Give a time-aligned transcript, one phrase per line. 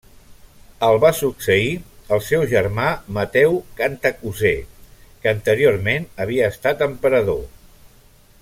[0.85, 1.67] El va succeir
[2.17, 4.55] el seu germà Mateu Cantacuzè,
[5.25, 7.45] que anteriorment havia estat emperador.